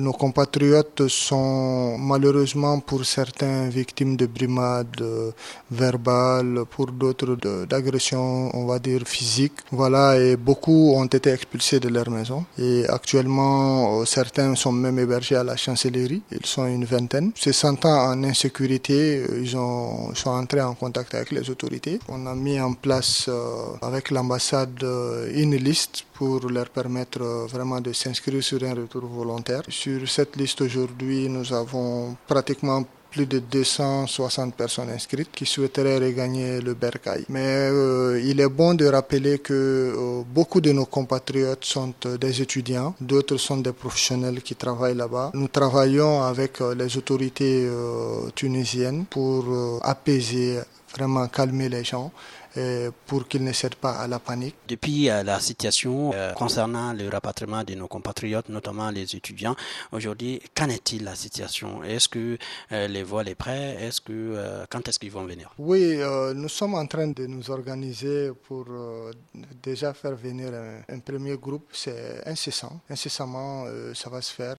[0.00, 5.02] Nos compatriotes sont malheureusement pour certains victimes de brimades
[5.72, 7.34] verbales, pour d'autres
[7.66, 9.58] d'agressions, on va dire physiques.
[9.72, 12.44] Voilà, et beaucoup ont été expulsés de leur maison.
[12.58, 16.22] Et actuellement, certains sont même hébergés à la chancellerie.
[16.30, 17.32] Ils sont une vingtaine.
[17.34, 21.98] Se sentant en insécurité, ils, ont, sont entrés en contact avec les autorités.
[22.08, 24.80] On a mis en place euh, avec l'ambassade
[25.34, 29.62] une liste pour leur permettre vraiment de s'inscrire sur un retour volontaire.
[29.88, 36.60] Sur cette liste aujourd'hui, nous avons pratiquement plus de 260 personnes inscrites qui souhaiteraient regagner
[36.60, 37.24] le Bercail.
[37.30, 42.18] Mais euh, il est bon de rappeler que euh, beaucoup de nos compatriotes sont euh,
[42.18, 45.30] des étudiants, d'autres sont des professionnels qui travaillent là-bas.
[45.32, 47.66] Nous travaillons avec les autorités
[48.34, 49.46] tunisiennes pour
[49.82, 50.58] apaiser,
[50.94, 52.12] vraiment calmer les gens
[53.06, 54.56] pour qu'ils ne cèdent pas à la panique.
[54.68, 59.54] Depuis euh, la situation euh, concernant le rapatriement de nos compatriotes, notamment les étudiants,
[59.92, 61.82] aujourd'hui, qu'en est-il la situation?
[61.84, 62.38] Est-ce que
[62.72, 65.52] euh, les vols est prêts Est-ce que quand est-ce qu'ils vont venir?
[65.58, 65.98] Oui,
[66.34, 68.66] nous sommes en train de nous organiser pour
[69.62, 71.68] déjà faire venir un, un premier groupe.
[71.72, 74.56] C'est incessant, incessamment, ça va se faire.